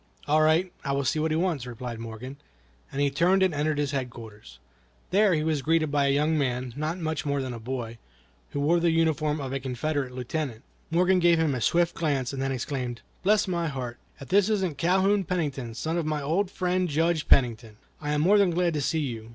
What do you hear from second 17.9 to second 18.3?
I am